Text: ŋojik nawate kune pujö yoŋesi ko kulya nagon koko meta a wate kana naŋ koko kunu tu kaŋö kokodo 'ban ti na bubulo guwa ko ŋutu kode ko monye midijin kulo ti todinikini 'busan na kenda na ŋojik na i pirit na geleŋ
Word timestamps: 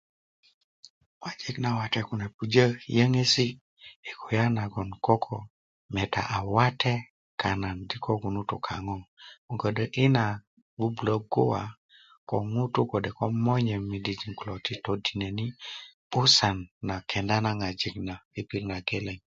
ŋojik 1.21 1.55
nawate 1.63 1.99
kune 2.09 2.25
pujö 2.35 2.65
yoŋesi 2.95 3.45
ko 4.09 4.13
kulya 4.21 4.45
nagon 4.57 4.89
koko 5.05 5.35
meta 5.93 6.21
a 6.37 6.39
wate 6.55 6.93
kana 7.41 7.55
naŋ 7.75 7.77
koko 7.89 8.13
kunu 8.23 8.41
tu 8.49 8.55
kaŋö 8.65 8.97
kokodo 9.45 9.83
'ban 9.85 9.93
ti 9.93 10.03
na 10.15 10.23
bubulo 10.77 11.15
guwa 11.31 11.61
ko 12.29 12.35
ŋutu 12.53 12.81
kode 12.89 13.09
ko 13.17 13.23
monye 13.45 13.75
midijin 13.89 14.33
kulo 14.37 14.53
ti 14.65 14.73
todinikini 14.83 15.45
'busan 16.09 16.57
na 16.87 16.95
kenda 17.09 17.35
na 17.43 17.51
ŋojik 17.59 17.95
na 18.07 18.15
i 18.39 18.41
pirit 18.47 18.65
na 18.69 18.77
geleŋ 18.89 19.19